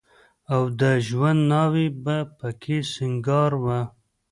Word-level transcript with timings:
او 0.53 0.61
د 0.79 0.81
ژوند 1.07 1.41
ناوې 1.51 1.87
به 2.03 2.17
په 2.37 2.47
کې 2.61 2.77
سينګار 2.93 3.51
وه. 3.63 3.79